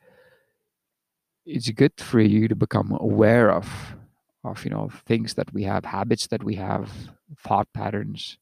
it's 1.45 1.69
good 1.71 1.93
for 1.99 2.19
you 2.19 2.47
to 2.47 2.55
become 2.55 2.95
aware 2.99 3.51
of 3.51 3.95
of 4.43 4.63
you 4.63 4.71
know 4.71 4.89
things 5.05 5.35
that 5.35 5.53
we 5.53 5.63
have, 5.63 5.85
habits 5.85 6.27
that 6.27 6.43
we 6.43 6.55
have, 6.55 6.91
thought 7.37 7.67
patterns, 7.73 8.37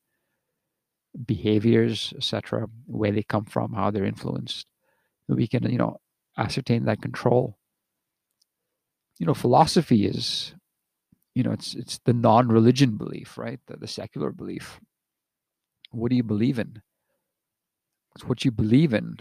behaviors, 1.25 2.13
etc., 2.15 2.67
where 2.85 3.11
they 3.11 3.23
come 3.23 3.45
from, 3.45 3.73
how 3.73 3.91
they're 3.91 4.05
influenced. 4.05 4.67
We 5.27 5.47
can, 5.47 5.69
you 5.69 5.77
know, 5.77 5.99
ascertain 6.37 6.85
that 6.85 7.01
control. 7.01 7.57
You 9.19 9.25
know, 9.25 9.33
philosophy 9.33 10.05
is, 10.05 10.55
you 11.35 11.43
know, 11.43 11.51
it's 11.51 11.75
it's 11.75 11.99
the 12.05 12.13
non-religion 12.13 12.97
belief, 12.97 13.37
right? 13.37 13.59
The, 13.67 13.77
the 13.77 13.87
secular 13.87 14.31
belief. 14.31 14.79
What 15.91 16.09
do 16.09 16.15
you 16.15 16.23
believe 16.23 16.59
in? 16.59 16.81
It's 18.15 18.25
what 18.25 18.43
you 18.43 18.51
believe 18.51 18.93
in 18.93 19.17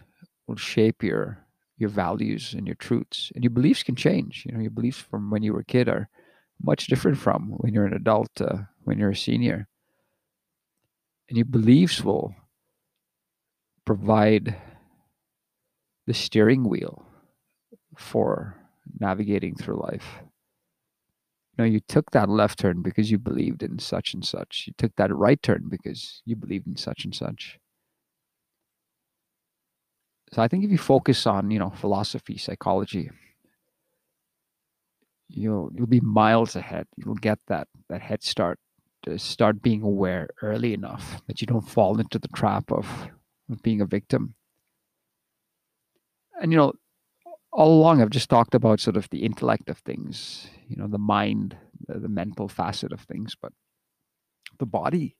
will 0.46 0.56
shape 0.56 1.02
your 1.02 1.44
your 1.76 1.90
values 1.90 2.54
and 2.54 2.66
your 2.66 2.74
truths. 2.74 3.30
And 3.34 3.44
your 3.44 3.52
beliefs 3.52 3.82
can 3.82 3.94
change. 3.94 4.44
You 4.44 4.52
know, 4.52 4.60
your 4.60 4.70
beliefs 4.70 4.98
from 4.98 5.30
when 5.30 5.42
you 5.42 5.52
were 5.52 5.60
a 5.60 5.64
kid 5.64 5.88
are 5.88 6.08
much 6.60 6.88
different 6.88 7.18
from 7.18 7.50
when 7.58 7.72
you're 7.72 7.86
an 7.86 7.92
adult, 7.92 8.40
uh, 8.40 8.58
when 8.82 8.98
you're 8.98 9.10
a 9.10 9.16
senior 9.16 9.68
and 11.28 11.36
your 11.36 11.44
beliefs 11.44 12.02
will 12.02 12.34
provide 13.84 14.56
the 16.06 16.14
steering 16.14 16.68
wheel 16.68 17.04
for 17.96 18.56
navigating 18.98 19.54
through 19.54 19.80
life. 19.80 20.20
Know, 21.58 21.64
you 21.64 21.80
took 21.80 22.12
that 22.12 22.28
left 22.28 22.60
turn 22.60 22.82
because 22.82 23.10
you 23.10 23.18
believed 23.18 23.64
in 23.64 23.80
such 23.80 24.14
and 24.14 24.24
such. 24.24 24.64
You 24.68 24.74
took 24.78 24.94
that 24.96 25.12
right 25.14 25.42
turn 25.42 25.64
because 25.68 26.22
you 26.24 26.36
believed 26.36 26.68
in 26.68 26.76
such 26.76 27.04
and 27.04 27.14
such. 27.14 27.58
So 30.32 30.40
I 30.40 30.46
think 30.46 30.64
if 30.64 30.70
you 30.70 30.78
focus 30.78 31.26
on, 31.26 31.50
you 31.50 31.58
know, 31.58 31.70
philosophy, 31.70 32.38
psychology, 32.38 33.10
you'll 35.28 35.70
you'll 35.74 35.86
be 35.86 36.00
miles 36.00 36.54
ahead. 36.54 36.86
You'll 36.96 37.14
get 37.16 37.38
that 37.48 37.66
that 37.88 38.02
head 38.02 38.22
start 38.22 38.60
to 39.02 39.18
start 39.18 39.62
being 39.62 39.82
aware 39.82 40.28
early 40.42 40.74
enough 40.74 41.22
that 41.26 41.40
you 41.40 41.46
don't 41.46 41.68
fall 41.68 41.98
into 41.98 42.18
the 42.18 42.28
trap 42.28 42.70
of, 42.70 43.08
of 43.50 43.62
being 43.62 43.80
a 43.80 43.86
victim. 43.86 44.34
And, 46.40 46.52
you 46.52 46.58
know, 46.58 46.72
all 47.52 47.80
along 47.80 48.00
I've 48.00 48.10
just 48.10 48.28
talked 48.28 48.54
about 48.54 48.80
sort 48.80 48.96
of 48.96 49.08
the 49.10 49.24
intellect 49.24 49.68
of 49.68 49.78
things, 49.78 50.48
you 50.68 50.76
know, 50.76 50.86
the 50.86 50.98
mind, 50.98 51.56
the, 51.86 51.98
the 51.98 52.08
mental 52.08 52.48
facet 52.48 52.92
of 52.92 53.00
things, 53.00 53.34
but 53.40 53.52
the 54.58 54.66
body. 54.66 55.16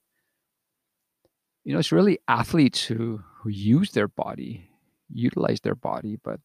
You 1.65 1.73
know, 1.73 1.79
it's 1.79 1.93
really 1.93 2.19
athletes 2.29 2.85
who 2.85 3.23
who 3.41 3.51
use 3.51 3.93
their 3.93 4.09
body, 4.09 4.69
utilize 5.13 5.61
their 5.61 5.75
body, 5.75 6.19
but 6.23 6.41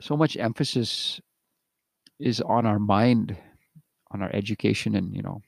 so 0.00 0.16
much 0.16 0.36
emphasis 0.36 1.20
is 2.18 2.40
on 2.40 2.66
our 2.66 2.78
mind, 2.78 3.36
on 4.10 4.22
our 4.22 4.30
education 4.34 4.94
and, 4.94 5.14
you 5.14 5.22
know, 5.22 5.42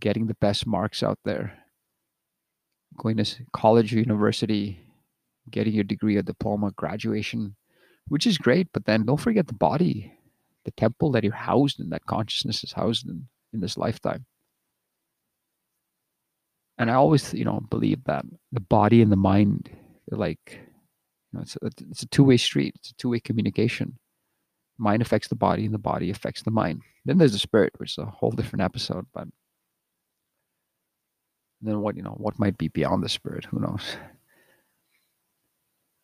getting 0.00 0.26
the 0.26 0.34
best 0.34 0.66
marks 0.66 1.02
out 1.02 1.18
there, 1.24 1.58
going 2.96 3.16
to 3.16 3.26
college 3.52 3.94
or 3.94 3.98
university, 3.98 4.87
getting 5.50 5.74
your 5.74 5.84
degree 5.84 6.16
or 6.16 6.22
diploma, 6.22 6.72
graduation, 6.76 7.54
which 8.08 8.26
is 8.26 8.38
great. 8.38 8.68
But 8.72 8.84
then 8.84 9.04
don't 9.04 9.20
forget 9.20 9.46
the 9.46 9.54
body, 9.54 10.12
the 10.64 10.70
temple 10.72 11.10
that 11.12 11.24
you're 11.24 11.32
housed 11.32 11.80
in, 11.80 11.90
that 11.90 12.06
consciousness 12.06 12.64
is 12.64 12.72
housed 12.72 13.08
in 13.08 13.26
in 13.52 13.60
this 13.60 13.76
lifetime. 13.76 14.26
And 16.78 16.90
I 16.90 16.94
always, 16.94 17.34
you 17.34 17.44
know, 17.44 17.60
believe 17.70 18.04
that 18.04 18.24
the 18.52 18.60
body 18.60 19.02
and 19.02 19.10
the 19.10 19.16
mind, 19.16 19.70
like, 20.10 20.60
you 21.32 21.32
know, 21.32 21.40
it's 21.40 21.56
a, 21.56 21.66
it's 21.90 22.02
a 22.02 22.08
two-way 22.08 22.36
street. 22.36 22.74
It's 22.76 22.90
a 22.90 22.94
two-way 22.94 23.20
communication. 23.20 23.98
Mind 24.78 25.02
affects 25.02 25.28
the 25.28 25.34
body, 25.34 25.64
and 25.64 25.74
the 25.74 25.78
body 25.78 26.10
affects 26.10 26.42
the 26.42 26.52
mind. 26.52 26.82
Then 27.04 27.18
there's 27.18 27.32
the 27.32 27.38
spirit, 27.38 27.72
which 27.78 27.92
is 27.92 27.98
a 27.98 28.06
whole 28.06 28.30
different 28.30 28.62
episode. 28.62 29.06
But 29.12 29.26
then 31.60 31.80
what 31.80 31.96
you 31.96 32.02
know 32.02 32.14
what 32.18 32.38
might 32.38 32.56
be 32.56 32.68
beyond 32.68 33.02
the 33.02 33.08
spirit 33.08 33.44
who 33.44 33.58
knows 33.58 33.96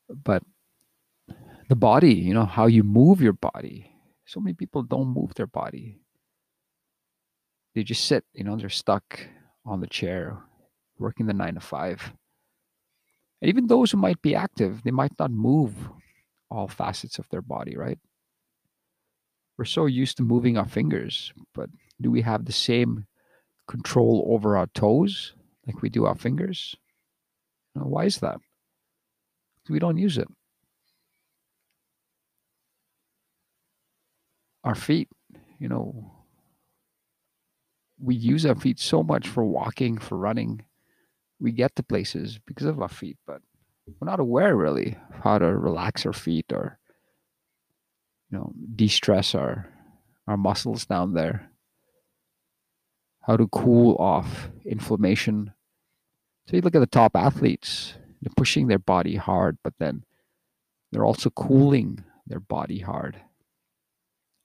but 0.09 0.43
the 1.69 1.77
body 1.77 2.13
you 2.13 2.35
know 2.35 2.45
how 2.45 2.67
you 2.67 2.83
move 2.83 3.21
your 3.21 3.33
body 3.33 3.91
so 4.27 4.41
many 4.41 4.55
people 4.55 4.83
don't 4.83 5.09
move 5.09 5.35
their 5.35 5.47
body 5.47 6.01
they 7.75 7.83
just 7.83 8.05
sit 8.05 8.25
you 8.33 8.45
know 8.45 8.57
they're 8.57 8.69
stuck 8.69 9.21
on 9.65 9.81
the 9.81 9.87
chair 9.87 10.39
working 10.99 11.27
the 11.27 11.33
nine 11.33 11.55
to 11.55 11.61
five 11.61 12.13
and 13.41 13.49
even 13.49 13.67
those 13.67 13.91
who 13.91 13.99
might 13.99 14.21
be 14.23 14.35
active 14.35 14.83
they 14.83 14.91
might 14.91 15.13
not 15.19 15.31
move 15.31 15.75
all 16.51 16.69
facets 16.69 17.19
of 17.19 17.29
their 17.31 17.43
body 17.43 17.77
right 17.77 17.99
we're 19.57 19.65
so 19.65 19.87
used 19.87 20.17
to 20.17 20.23
moving 20.23 20.59
our 20.59 20.69
fingers 20.69 21.33
but 21.55 21.69
do 22.01 22.11
we 22.11 22.21
have 22.21 22.45
the 22.45 22.53
same 22.53 23.07
control 23.67 24.27
over 24.29 24.57
our 24.57 24.67
toes 24.69 25.35
like 25.67 25.83
we 25.83 25.89
do 25.89 26.05
our 26.05 26.15
fingers. 26.15 26.77
why 27.75 28.05
is 28.05 28.19
that? 28.19 28.39
We 29.69 29.79
don't 29.79 29.97
use 29.97 30.19
it. 30.19 30.29
Our 34.63 34.75
feet, 34.75 35.09
you 35.59 35.69
know, 35.69 36.13
we 37.99 38.15
use 38.15 38.45
our 38.47 38.55
feet 38.55 38.79
so 38.79 39.03
much 39.03 39.29
for 39.29 39.45
walking, 39.45 39.99
for 39.99 40.17
running. 40.17 40.65
We 41.41 41.53
get 41.53 41.77
to 41.77 41.83
places 41.83 42.39
because 42.47 42.67
of 42.67 42.81
our 42.81 42.89
feet, 42.89 43.19
but 43.27 43.41
we're 43.87 44.09
not 44.09 44.21
aware 44.21 44.57
really 44.57 44.97
of 45.11 45.21
how 45.23 45.39
to 45.39 45.47
relax 45.57 46.07
our 46.07 46.13
feet 46.13 46.47
or 46.53 46.79
you 48.31 48.39
know 48.39 48.53
de-stress 48.75 49.35
our 49.35 49.69
our 50.27 50.39
muscles 50.39 50.87
down 50.87 51.13
there 51.13 51.51
how 53.27 53.37
to 53.37 53.49
cool 53.49 53.97
off 53.97 54.51
inflammation. 54.65 55.53
So 56.47 56.57
you 56.57 56.63
look 56.63 56.75
at 56.75 56.81
the 56.81 56.87
top 56.87 57.17
athletes, 57.17 57.95
they're 58.25 58.33
pushing 58.37 58.69
their 58.69 58.79
body 58.79 59.17
hard, 59.17 59.59
but 59.63 59.75
then 59.79 60.03
they're 60.91 61.05
also 61.05 61.29
cooling 61.29 62.03
their 62.27 62.41
body 62.41 62.79
hard 62.79 63.21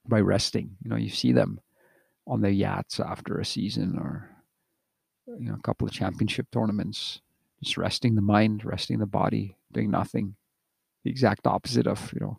by 0.06 0.20
resting. 0.20 0.76
You 0.84 0.90
know, 0.90 0.98
you 0.98 1.10
see 1.10 1.32
them 1.32 1.62
on 2.28 2.42
their 2.42 2.52
yachts 2.52 3.00
after 3.00 3.40
a 3.40 3.46
season 3.46 3.98
or 3.98 4.30
you 5.40 5.48
know 5.48 5.56
a 5.56 5.62
couple 5.62 5.88
of 5.88 5.94
championship 5.94 6.48
tournaments, 6.52 7.22
just 7.64 7.78
resting 7.78 8.16
the 8.16 8.22
mind, 8.22 8.66
resting 8.66 9.00
the 9.00 9.06
body, 9.06 9.56
doing 9.72 9.92
nothing. 9.92 10.36
The 11.06 11.10
exact 11.10 11.48
opposite 11.48 11.88
of, 11.88 12.12
you 12.14 12.20
know, 12.20 12.38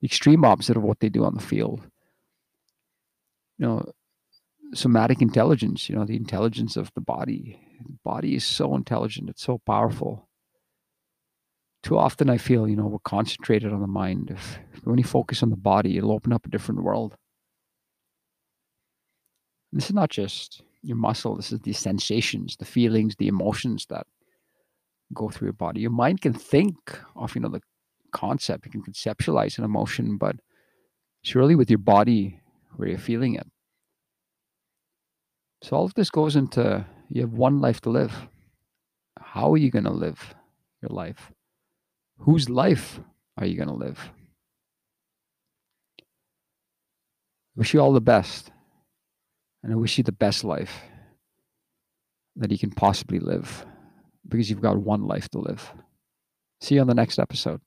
the 0.00 0.06
extreme 0.06 0.44
opposite 0.44 0.76
of 0.76 0.82
what 0.82 0.98
they 0.98 1.08
do 1.08 1.24
on 1.24 1.34
the 1.34 1.40
field. 1.40 1.82
You 3.58 3.66
know, 3.66 3.92
somatic 4.74 5.22
intelligence, 5.22 5.88
you 5.88 5.94
know, 5.94 6.04
the 6.04 6.16
intelligence 6.16 6.76
of 6.76 6.92
the 6.94 7.00
body. 7.00 7.60
The 7.86 7.96
body 8.02 8.34
is 8.34 8.42
so 8.42 8.74
intelligent, 8.74 9.30
it's 9.30 9.44
so 9.44 9.58
powerful. 9.58 10.27
Too 11.82 11.96
often 11.96 12.28
I 12.28 12.38
feel, 12.38 12.68
you 12.68 12.76
know, 12.76 12.86
we're 12.86 12.98
concentrated 13.04 13.72
on 13.72 13.80
the 13.80 13.86
mind. 13.86 14.30
If, 14.30 14.58
we 14.84 14.90
only 14.90 15.02
focus 15.02 15.42
on 15.42 15.50
the 15.50 15.56
body, 15.56 15.96
it'll 15.96 16.12
open 16.12 16.32
up 16.32 16.46
a 16.46 16.50
different 16.50 16.82
world. 16.82 17.16
And 19.72 19.80
this 19.80 19.88
is 19.88 19.94
not 19.94 20.10
just 20.10 20.62
your 20.82 20.96
muscle, 20.96 21.36
this 21.36 21.52
is 21.52 21.60
the 21.60 21.72
sensations, 21.72 22.56
the 22.56 22.64
feelings, 22.64 23.16
the 23.16 23.28
emotions 23.28 23.86
that 23.90 24.06
go 25.12 25.28
through 25.28 25.46
your 25.46 25.52
body. 25.52 25.80
Your 25.80 25.90
mind 25.90 26.20
can 26.20 26.32
think 26.32 26.98
of, 27.16 27.34
you 27.34 27.40
know, 27.40 27.48
the 27.48 27.60
concept, 28.12 28.66
you 28.66 28.72
can 28.72 28.82
conceptualize 28.82 29.58
an 29.58 29.64
emotion, 29.64 30.16
but 30.16 30.36
it's 31.22 31.34
really 31.34 31.54
with 31.54 31.70
your 31.70 31.78
body 31.78 32.40
where 32.76 32.88
you're 32.88 32.98
feeling 32.98 33.34
it. 33.34 33.46
So 35.62 35.76
all 35.76 35.84
of 35.84 35.94
this 35.94 36.10
goes 36.10 36.36
into 36.36 36.86
you 37.08 37.22
have 37.22 37.32
one 37.32 37.60
life 37.60 37.80
to 37.82 37.90
live. 37.90 38.28
How 39.20 39.52
are 39.52 39.56
you 39.56 39.70
going 39.70 39.84
to 39.84 39.92
live 39.92 40.34
your 40.82 40.90
life? 40.90 41.32
Whose 42.18 42.48
life 42.50 43.00
are 43.36 43.46
you 43.46 43.56
going 43.56 43.68
to 43.68 43.74
live? 43.74 44.10
I 47.56 47.60
wish 47.60 47.74
you 47.74 47.80
all 47.80 47.92
the 47.92 48.00
best. 48.00 48.50
And 49.62 49.72
I 49.72 49.76
wish 49.76 49.98
you 49.98 50.04
the 50.04 50.12
best 50.12 50.44
life. 50.44 50.82
that 52.36 52.52
you 52.52 52.58
can 52.58 52.70
possibly 52.70 53.18
live 53.18 53.66
because 54.28 54.48
you've 54.48 54.60
got 54.62 54.78
one 54.78 55.02
life 55.06 55.28
to 55.30 55.38
live. 55.38 55.72
See 56.60 56.76
you 56.76 56.80
on 56.80 56.86
the 56.86 56.94
next 56.94 57.18
episode. 57.18 57.60